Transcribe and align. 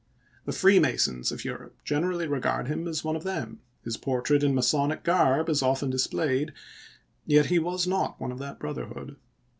The 0.45 0.51
Freemasons 0.51 1.31
of 1.31 1.45
Europe 1.45 1.75
generally 1.83 2.25
regard 2.27 2.67
him 2.67 2.87
as 2.87 3.03
one 3.03 3.15
of 3.15 3.23
them— 3.23 3.59
his 3.85 3.97
portrait 3.97 4.41
in 4.43 4.55
Masonic 4.55 5.03
garb 5.03 5.47
is 5.47 5.61
often 5.61 5.91
displayed; 5.91 6.53
yet 7.27 7.45
he 7.51 7.59
was 7.59 7.85
not 7.85 8.19
one 8.19 8.31
of 8.31 8.39
that 8.39 8.57
brotherhood. 8.57 9.17